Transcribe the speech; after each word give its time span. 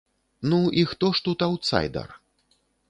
Ну, 0.41 0.71
і 0.79 0.85
хто 0.93 1.11
ж 1.19 1.23
тут 1.29 1.47
аўтсайдар? 1.49 2.21